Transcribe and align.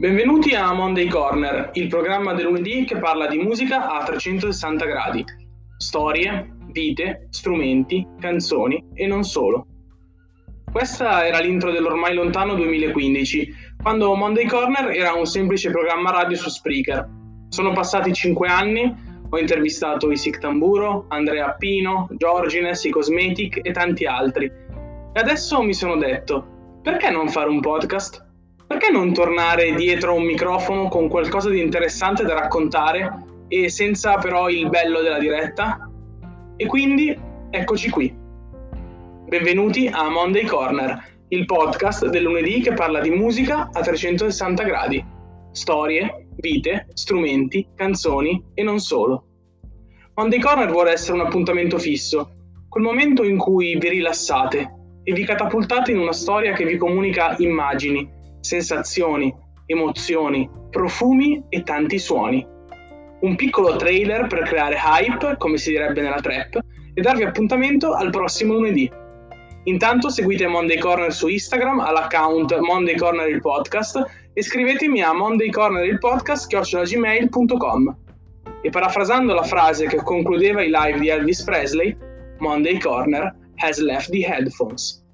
Benvenuti 0.00 0.54
a 0.54 0.72
Monday 0.72 1.08
Corner, 1.08 1.72
il 1.74 1.86
programma 1.88 2.32
del 2.32 2.46
lunedì 2.46 2.84
che 2.84 2.96
parla 2.96 3.26
di 3.26 3.36
musica 3.36 3.90
a 3.90 4.02
360 4.02 4.86
gradi. 4.86 5.22
Storie, 5.76 6.56
vite, 6.72 7.26
strumenti, 7.28 8.08
canzoni 8.18 8.82
e 8.94 9.06
non 9.06 9.24
solo. 9.24 9.66
Questa 10.72 11.26
era 11.26 11.40
l'intro 11.40 11.70
dell'ormai 11.70 12.14
lontano 12.14 12.54
2015, 12.54 13.52
quando 13.82 14.14
Monday 14.14 14.46
Corner 14.46 14.88
era 14.88 15.12
un 15.12 15.26
semplice 15.26 15.70
programma 15.70 16.10
radio 16.12 16.38
su 16.38 16.48
Spreaker. 16.48 17.06
Sono 17.50 17.72
passati 17.72 18.10
5 18.10 18.48
anni, 18.48 18.96
ho 19.28 19.38
intervistato 19.38 20.10
i 20.10 20.16
Sic 20.16 20.38
Tamburo, 20.38 21.04
Andrea 21.08 21.52
Pino, 21.58 22.08
Giorgines, 22.12 22.84
i 22.84 22.90
Cosmetic 22.90 23.58
e 23.62 23.70
tanti 23.72 24.06
altri. 24.06 24.46
E 24.46 25.20
adesso 25.20 25.60
mi 25.60 25.74
sono 25.74 25.96
detto, 25.96 26.78
perché 26.82 27.10
non 27.10 27.28
fare 27.28 27.50
un 27.50 27.60
podcast? 27.60 28.28
Perché 28.70 28.92
non 28.92 29.12
tornare 29.12 29.74
dietro 29.74 30.14
un 30.14 30.22
microfono 30.22 30.86
con 30.86 31.08
qualcosa 31.08 31.50
di 31.50 31.60
interessante 31.60 32.22
da 32.22 32.34
raccontare 32.34 33.24
e 33.48 33.68
senza 33.68 34.14
però 34.18 34.48
il 34.48 34.68
bello 34.68 35.00
della 35.00 35.18
diretta? 35.18 35.90
E 36.56 36.66
quindi 36.66 37.12
eccoci 37.50 37.90
qui. 37.90 38.14
Benvenuti 39.26 39.88
a 39.88 40.08
Monday 40.08 40.44
Corner, 40.44 41.04
il 41.30 41.46
podcast 41.46 42.06
del 42.10 42.22
lunedì 42.22 42.60
che 42.60 42.72
parla 42.72 43.00
di 43.00 43.10
musica 43.10 43.70
a 43.72 43.80
360 43.80 44.62
gradi. 44.62 45.04
Storie, 45.50 46.28
vite, 46.36 46.86
strumenti, 46.94 47.66
canzoni 47.74 48.40
e 48.54 48.62
non 48.62 48.78
solo. 48.78 49.24
Monday 50.14 50.38
Corner 50.38 50.70
vuole 50.70 50.92
essere 50.92 51.18
un 51.18 51.26
appuntamento 51.26 51.76
fisso, 51.76 52.30
quel 52.68 52.84
momento 52.84 53.24
in 53.24 53.36
cui 53.36 53.76
vi 53.76 53.88
rilassate 53.88 54.74
e 55.02 55.12
vi 55.12 55.24
catapultate 55.24 55.90
in 55.90 55.98
una 55.98 56.12
storia 56.12 56.52
che 56.52 56.64
vi 56.64 56.76
comunica 56.76 57.34
immagini, 57.38 58.18
sensazioni, 58.40 59.34
emozioni, 59.66 60.48
profumi 60.70 61.44
e 61.48 61.62
tanti 61.62 61.98
suoni. 61.98 62.46
Un 63.20 63.36
piccolo 63.36 63.76
trailer 63.76 64.26
per 64.26 64.42
creare 64.42 64.78
hype, 64.82 65.36
come 65.38 65.58
si 65.58 65.70
direbbe 65.70 66.00
nella 66.00 66.20
trap, 66.20 66.58
e 66.94 67.00
darvi 67.00 67.22
appuntamento 67.22 67.92
al 67.92 68.10
prossimo 68.10 68.54
lunedì. 68.54 68.90
Intanto 69.64 70.08
seguite 70.08 70.46
Monday 70.46 70.78
Corner 70.78 71.12
su 71.12 71.28
Instagram 71.28 71.80
all'account 71.80 72.58
Monday 72.60 72.96
Corner 72.96 73.28
il 73.28 73.40
podcast 73.40 74.02
e 74.32 74.42
scrivetemi 74.42 75.02
a 75.02 75.12
mondaycornerilpodcast.gmail.com 75.12 77.96
E 78.62 78.70
parafrasando 78.70 79.34
la 79.34 79.42
frase 79.42 79.86
che 79.86 80.02
concludeva 80.02 80.62
i 80.62 80.70
live 80.70 80.98
di 80.98 81.08
Elvis 81.08 81.42
Presley, 81.42 81.94
Monday 82.38 82.78
Corner 82.78 83.36
has 83.56 83.78
left 83.78 84.08
the 84.10 84.26
headphones. 84.26 85.04